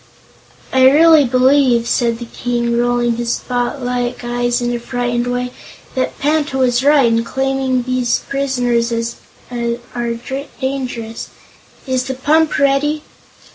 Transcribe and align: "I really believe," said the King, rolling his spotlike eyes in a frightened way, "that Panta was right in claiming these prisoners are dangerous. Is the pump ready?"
"I 0.73 0.89
really 0.89 1.25
believe," 1.25 1.85
said 1.87 2.17
the 2.17 2.25
King, 2.25 2.75
rolling 2.75 3.17
his 3.17 3.33
spotlike 3.33 4.23
eyes 4.23 4.59
in 4.59 4.73
a 4.73 4.79
frightened 4.79 5.27
way, 5.27 5.51
"that 5.93 6.17
Panta 6.17 6.57
was 6.57 6.83
right 6.83 7.05
in 7.05 7.23
claiming 7.23 7.83
these 7.83 8.21
prisoners 8.27 8.91
are 9.51 10.45
dangerous. 10.59 11.29
Is 11.85 12.05
the 12.05 12.15
pump 12.15 12.57
ready?" 12.57 13.03